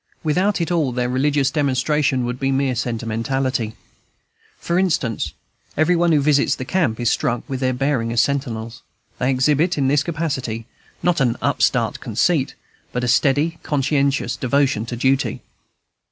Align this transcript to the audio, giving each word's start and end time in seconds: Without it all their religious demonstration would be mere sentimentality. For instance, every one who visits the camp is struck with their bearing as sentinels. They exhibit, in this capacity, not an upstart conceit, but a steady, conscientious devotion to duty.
Without 0.23 0.59
it 0.59 0.71
all 0.71 0.91
their 0.91 1.07
religious 1.07 1.51
demonstration 1.51 2.25
would 2.25 2.39
be 2.39 2.51
mere 2.51 2.73
sentimentality. 2.73 3.75
For 4.57 4.79
instance, 4.79 5.33
every 5.77 5.95
one 5.95 6.11
who 6.11 6.19
visits 6.21 6.55
the 6.55 6.65
camp 6.65 6.99
is 6.99 7.11
struck 7.11 7.47
with 7.47 7.59
their 7.59 7.71
bearing 7.71 8.11
as 8.11 8.19
sentinels. 8.19 8.81
They 9.19 9.29
exhibit, 9.29 9.77
in 9.77 9.89
this 9.89 10.01
capacity, 10.01 10.65
not 11.03 11.21
an 11.21 11.37
upstart 11.39 11.99
conceit, 11.99 12.55
but 12.91 13.03
a 13.03 13.07
steady, 13.07 13.59
conscientious 13.61 14.35
devotion 14.35 14.87
to 14.87 14.95
duty. 14.95 15.43